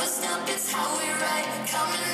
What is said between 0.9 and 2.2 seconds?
we ride. Coming